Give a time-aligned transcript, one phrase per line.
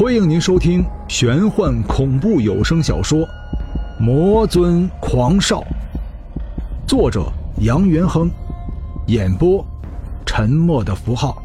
[0.00, 3.18] 欢迎您收听玄幻恐怖有声小说
[4.00, 5.60] 《魔尊狂少》，
[6.88, 8.30] 作者杨元亨，
[9.08, 9.62] 演播
[10.24, 11.42] 沉默的符号。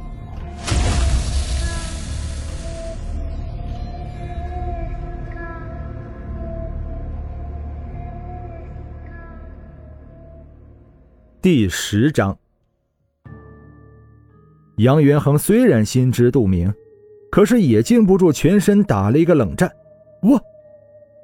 [11.42, 12.37] 第十章，
[14.78, 16.73] 杨元亨虽然心知肚明，
[17.35, 19.70] 可是也禁不住全身打了一个冷战。
[20.21, 20.41] 我，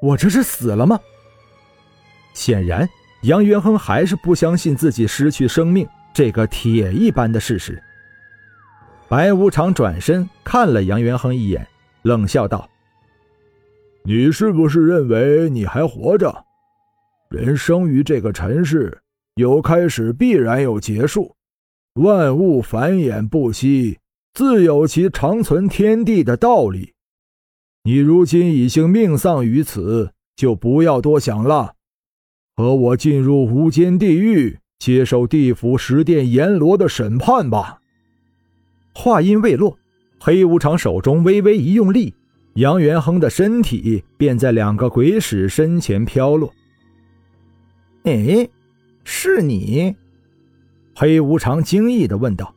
[0.01, 0.99] 我这是死了吗？
[2.33, 2.85] 显然，
[3.21, 7.81] 杨元亨还是不相信自己失去生命这个铁一般的事实。
[9.07, 11.65] 白无常转身看了杨元亨一眼，
[12.01, 12.69] 冷笑道
[14.03, 16.43] ：“你是不是认为你还活着？
[17.29, 19.01] 人生于这个尘世。”
[19.35, 21.33] 有开始，必然有结束。
[21.93, 23.97] 万物繁衍不息，
[24.33, 26.93] 自有其长存天地的道理。
[27.83, 31.75] 你如今已经命丧于此，就不要多想了，
[32.55, 37.81] 和我进入无间地狱，接受地府十殿阎罗的审判吧。
[38.93, 39.77] 话音未落，
[40.19, 42.13] 黑无常手中微微一用力，
[42.55, 46.53] 杨元亨的身体便在两个鬼使身前飘落。
[48.03, 48.47] 哎。
[49.03, 49.95] 是你，
[50.95, 52.53] 黑无常惊异的问道。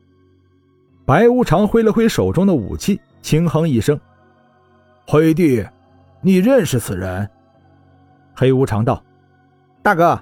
[1.07, 4.01] 白无常挥了挥手中的武器，轻哼一声
[5.07, 5.65] ：“黑弟，
[6.23, 7.29] 你认识此人？”
[8.35, 9.03] 黑无常道
[9.83, 10.19] ：“大哥，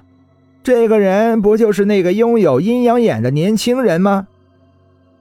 [0.61, 4.27] 这个人不就是那个拥有阴阳眼的年轻人吗？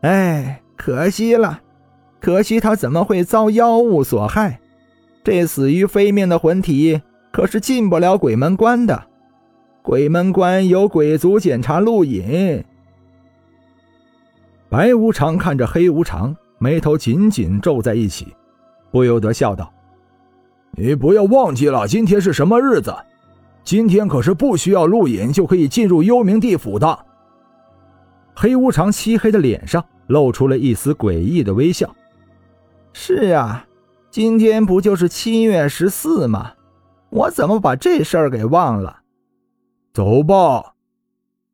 [0.00, 1.60] 哎，可惜了，
[2.20, 4.58] 可惜他怎么会遭妖物所害？
[5.22, 9.04] 这死于非命的魂体可是进不了鬼门关的。”
[9.82, 12.64] 鬼门关有鬼族检查录影。
[14.72, 18.34] 白无常看着黑无常，眉头紧紧皱在一起，
[18.90, 19.70] 不由得笑道
[20.72, 22.90] ：“你不要忘记了，今天是什么日子？
[23.62, 26.98] 今天可是不需要录影就可以进入幽冥地府的。”
[28.34, 31.94] 黑无常漆黑的脸上露出了一丝诡异的微笑。
[32.94, 33.66] “是啊，
[34.10, 36.52] 今天不就是七月十四吗？
[37.10, 39.00] 我怎么把这事儿给忘了？”
[39.92, 40.72] 走吧，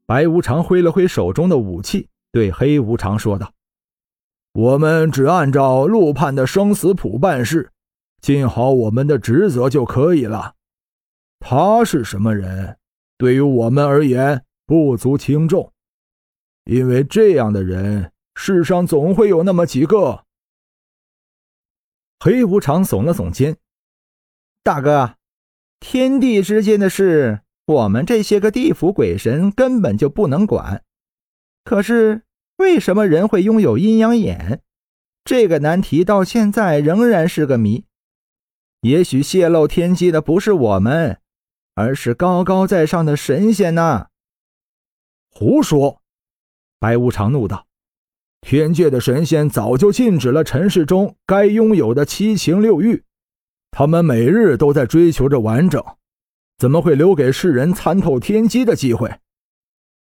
[0.07, 3.53] 白无常挥了挥手中的武器，对黑无常说道
[4.53, 7.71] ：“我们只按照陆判的生死谱办事，
[8.21, 10.55] 尽好我们的职责就可以了。
[11.41, 12.79] 他是什么人，
[13.17, 15.73] 对于我们而言不足轻重，
[16.65, 20.25] 因为这样的人世上总会有那么几个。”
[22.21, 23.57] 黑无常耸了耸肩
[24.65, 25.15] ：“大哥，
[25.81, 30.83] 天地之间的事。”我们这些个地府鬼神根本就不能管，
[31.69, 32.23] 可是
[32.57, 34.63] 为什么人会拥有阴阳眼？
[35.23, 37.85] 这个难题到现在仍然是个谜。
[38.81, 41.21] 也许泄露天机的不是我们，
[41.75, 44.07] 而是高高在上的神仙呢？
[45.31, 46.01] 胡说！
[46.81, 47.67] 白无常怒道
[48.41, 53.05] ：“天界的神仙早就禁止了尘世中该拥有的七情六欲，
[53.71, 55.85] 他们每日都在追求着完整。”
[56.57, 59.21] 怎么会留给世人参透天机的机会？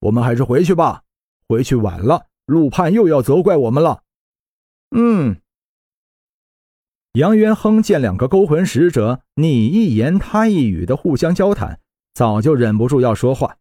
[0.02, 1.02] 我们还是回去吧，
[1.48, 4.04] 回去晚了，陆判又要责怪我们了。
[4.96, 5.42] 嗯。
[7.14, 11.80] 杨元亨见两个勾魂使者你一言他一语的互相交谈，
[12.14, 13.58] 早就忍不住要说话。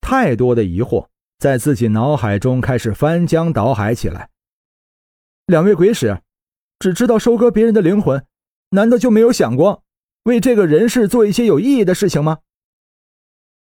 [0.00, 1.08] 太多的疑惑
[1.38, 4.28] 在自己脑海中开始翻江倒海起来。
[5.46, 6.20] 两位鬼使，
[6.78, 8.26] 只知道收割别人的灵魂，
[8.70, 9.82] 难道就没有想过？
[10.24, 12.40] 为这个人世做一些有意义的事情吗？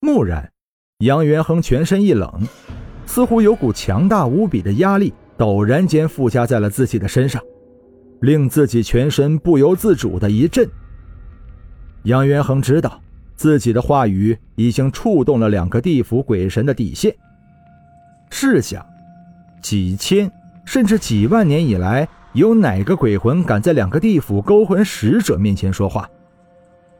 [0.01, 0.53] 蓦然，
[0.99, 2.47] 杨元亨全身一冷，
[3.05, 7.41] 似乎有股强大无比的压力陡然间附加在了自己的身上，
[8.21, 10.67] 令自己全身不由自主的一震。
[12.03, 13.01] 杨元亨知道
[13.35, 17.15] 自己的话语已经触动了两个地府鬼神的底线。
[18.29, 18.85] 试想，
[19.61, 20.31] 几千
[20.65, 26.09] 甚至几万年以来，有哪个鬼魂敢在两个地府勾魂使者面前说话？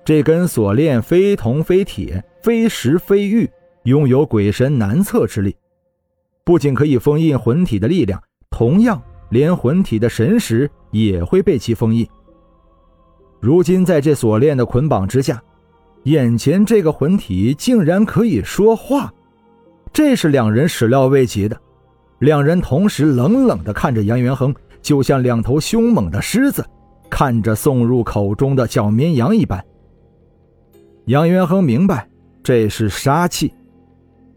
[0.03, 3.49] 这根锁链非铜非铁，非石非玉，
[3.83, 5.55] 拥有鬼神难测之力，
[6.45, 8.21] 不仅可以封印魂体的力量，
[8.51, 12.07] 同样连魂体的神识也会被其封印。
[13.41, 15.41] 如今在这锁链的捆绑之下，
[16.03, 19.11] 眼前这个魂体竟然可以说话，
[19.91, 21.59] 这是两人始料未及的。
[22.19, 26.63] 两人同时冷冷地看着杨元亨，就像两头凶猛的狮子
[27.09, 29.63] 看着送入口中的小绵羊一般。
[31.05, 32.07] 杨元亨明白，
[32.43, 33.53] 这是杀气，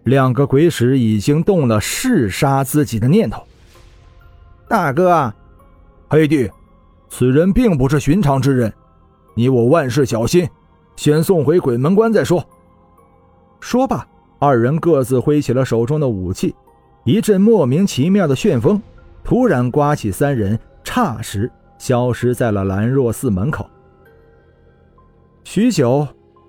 [0.04, 3.42] 两个鬼使已经动了弑杀自己的念头。
[4.68, 5.32] 大哥，
[6.08, 6.50] 黑弟，
[7.08, 8.72] 此人并不是寻常之人，
[9.34, 10.48] 你我万事小心，
[10.96, 12.44] 先送回鬼门关再说。
[13.60, 14.06] 说罢，
[14.38, 16.54] 二人各自挥起了手中的武器，
[17.04, 18.80] 一阵莫名其妙的旋风
[19.24, 23.68] 突然刮起，三人霎时消失在了兰若寺门口。
[25.44, 26.06] 许久，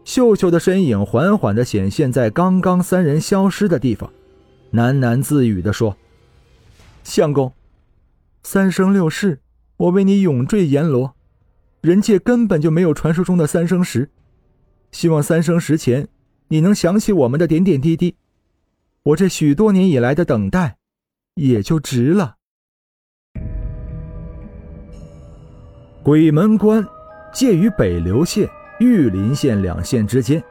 [0.09, 4.11] 秀秀的身影缓缓地显现在刚刚三人消失的地方，
[4.73, 5.95] 喃喃自语地说
[7.05, 7.53] ：“相公，
[8.41, 9.39] 三生六世，
[9.77, 11.13] 我为你永坠阎罗，
[11.81, 14.09] 人界根本就没有传说中的三生石。
[14.91, 16.07] 希望三生石前，
[16.47, 18.15] 你能想起我们的点点滴滴，
[19.03, 20.77] 我这许多年以来的等待，
[21.35, 22.37] 也就值了。”
[26.01, 26.83] 鬼门关，
[27.31, 28.49] 介于北流县。
[28.79, 30.41] 玉林县两县之间，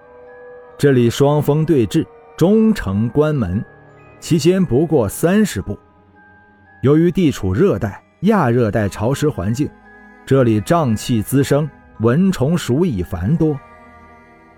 [0.77, 2.05] 这里双峰对峙，
[2.37, 3.65] 终城关门，
[4.21, 5.79] 其间不过三十步。
[6.83, 9.69] 由于地处热带、亚热带潮湿环境，
[10.27, 11.69] 这里瘴气滋生，
[12.01, 13.59] 蚊虫鼠蚁繁多。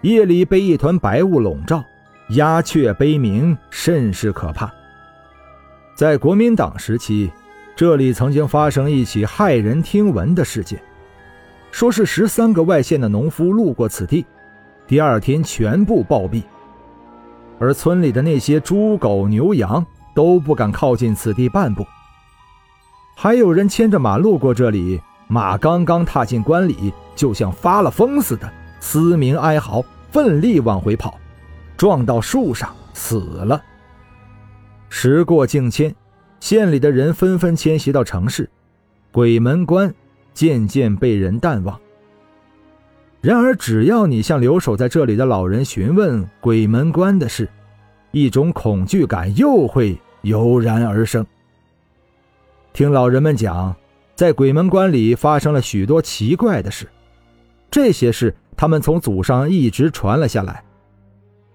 [0.01, 1.85] 夜里被一团白雾笼罩，
[2.31, 4.69] 鸦雀悲鸣，甚是可怕。
[5.95, 7.31] 在国民党时期，
[7.77, 10.83] 这里曾经发生一起骇人听闻的事件。
[11.73, 14.25] 说是十三个外县的农夫路过此地，
[14.87, 16.43] 第二天全部暴毙，
[17.59, 19.85] 而村里的那些猪狗牛羊
[20.15, 21.87] 都不敢靠近此地半步。
[23.17, 28.51] 还有人牵着马路过这里，马刚刚踏进关里，就像发了疯似的
[28.81, 31.19] 嘶鸣哀嚎，奋力往回跑，
[31.77, 33.63] 撞到树上死了。
[34.89, 35.95] 时过境迁，
[36.41, 38.51] 县里的人纷纷迁徙到城市，
[39.13, 39.95] 鬼门关。
[40.41, 41.79] 渐渐被人淡忘。
[43.21, 47.47] 然而，只要你向留守在这里的老人询问鬼门关的事，
[48.11, 51.27] 一种恐惧感又会油然而生。
[52.73, 53.77] 听老人们讲，
[54.15, 56.89] 在鬼门关里发生了许多奇怪的事，
[57.71, 60.65] 这些事他们从祖上一直传了下来。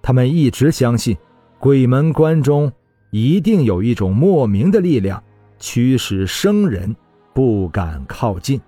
[0.03, 1.17] 他们一直相信，
[1.57, 2.71] 鬼门关中
[3.09, 5.23] 一定有一种莫名的力量，
[5.57, 6.95] 驱使生人
[7.33, 8.61] 不敢靠近。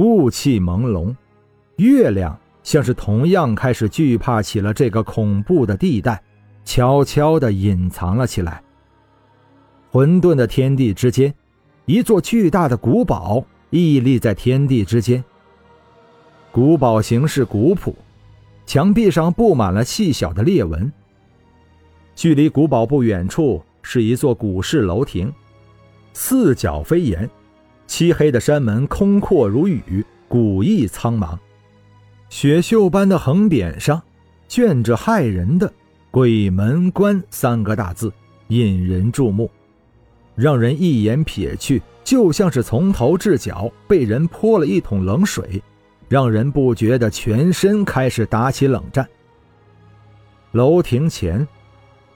[0.00, 1.14] 雾气朦胧，
[1.76, 6.22] 月亮像是同样开始惧怕起了这个恐怖的地带，
[6.64, 8.62] 悄悄地隐藏了起来。
[9.90, 11.34] 混沌的天地之间，
[11.84, 15.22] 一座巨大的古堡屹立在天地之间。
[16.50, 17.94] 古堡形式古朴，
[18.64, 20.90] 墙壁上布满了细小的裂纹。
[22.14, 25.30] 距离古堡不远处是一座古式楼亭，
[26.14, 27.28] 四角飞檐。
[27.90, 31.36] 漆黑的山门空阔如雨，古意苍茫。
[32.28, 34.00] 雪绣般的横匾上，
[34.48, 35.70] 镌着骇人的
[36.12, 38.12] “鬼门关”三个大字，
[38.46, 39.50] 引人注目，
[40.36, 45.60] 让人一眼瞥去，就像是从头至脚被人泼了一桶冷水，
[46.08, 49.04] 让人不觉得全身开始打起冷战。
[50.52, 51.44] 楼亭前，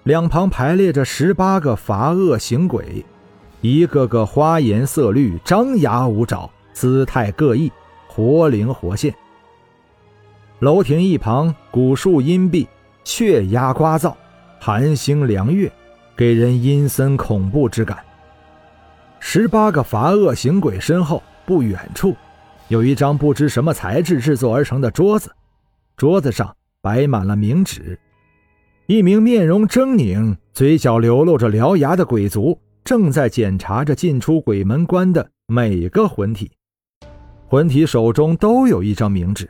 [0.05, 3.05] 两旁排列着十八个罚恶行鬼。
[3.65, 7.73] 一个个花颜色绿，张牙舞爪，姿态各异，
[8.07, 9.15] 活灵活现。
[10.59, 12.67] 楼亭一旁，古树阴蔽，
[13.05, 14.13] 雀鸦呱噪，
[14.61, 15.73] 寒星凉月，
[16.15, 17.97] 给人阴森恐怖之感。
[19.19, 22.15] 十八个罚恶行鬼身后，不远处，
[22.69, 25.33] 有一张不知什么材质制作而成的桌子，
[25.97, 27.99] 桌子上摆满了冥纸。
[28.89, 32.59] 一名面容狰狞、嘴角流露着獠牙的鬼族。
[32.85, 36.51] 正在检查着进出鬼门关的每个魂体，
[37.49, 39.49] 魂体手中都有一张冥纸，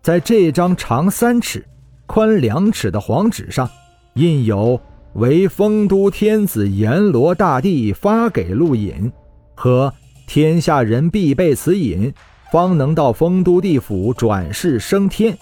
[0.00, 1.62] 在这张长三尺、
[2.06, 3.68] 宽两尺的黄纸上，
[4.14, 4.80] 印有
[5.12, 9.12] “为丰都天子阎罗大帝发给路引”
[9.54, 9.92] 和
[10.26, 12.10] “天下人必备此引，
[12.50, 15.36] 方能到丰都地府转世升天”。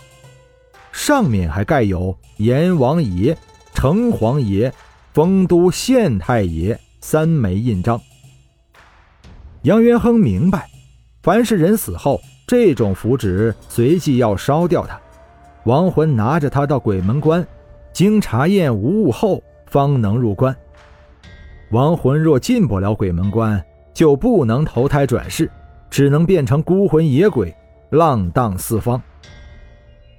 [0.91, 3.39] 上面还盖有阎王爷、
[3.75, 4.73] 城隍爷、
[5.13, 6.77] 丰都县太爷。
[7.09, 8.01] 三枚印章。
[9.63, 10.69] 杨元亨明白，
[11.23, 15.01] 凡是人死后，这种符纸随即要烧掉它，
[15.67, 17.47] 亡魂拿着它到鬼门关，
[17.93, 20.53] 经查验无误后，方能入关。
[21.71, 25.49] 亡魂若进不了鬼门关，就不能投胎转世，
[25.89, 27.55] 只能变成孤魂野鬼，
[27.91, 29.01] 浪荡四方。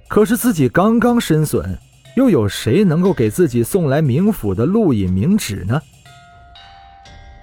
[0.08, 1.78] 可是自己刚刚身损，
[2.16, 5.78] 又有谁能够给自己送来冥府的录引冥纸呢？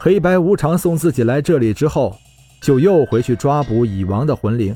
[0.06, 2.16] 黑白无常送自己来这里之后，
[2.62, 4.76] 就又回去抓捕已亡的魂灵。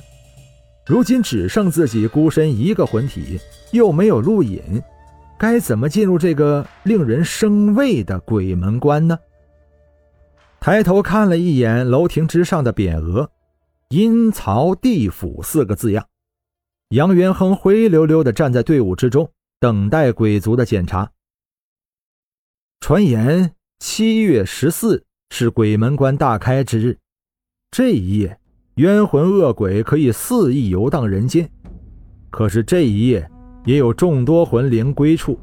[0.87, 3.39] 如今只剩自己孤身一个魂体，
[3.71, 4.81] 又没有路引，
[5.37, 9.19] 该怎么进入这个令人生畏的鬼门关呢？
[10.59, 13.29] 抬头看了一眼楼亭之上的匾额
[13.89, 16.07] ，“阴曹地府”四个字样。
[16.87, 21.11] 杨元亨灰溜溜地站在队伍之中，等待鬼族的检查。
[22.79, 26.97] 传言七月十四是鬼门关大开之日，
[27.71, 28.37] 这一夜
[28.75, 31.49] 冤魂恶鬼可以肆意游荡人间。
[32.29, 33.29] 可是这一夜
[33.65, 35.39] 也有众多魂灵归处。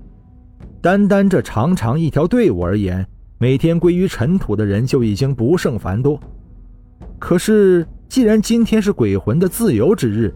[0.82, 3.06] 单单这长长一条队伍而言，
[3.38, 6.20] 每天归于尘土的人就已经不胜繁多。
[7.18, 10.34] 可是，既然今天是鬼魂的自由之日，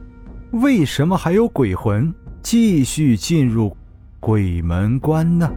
[0.52, 3.76] 为什么还有鬼魂继续进入
[4.18, 5.50] 鬼门关呢？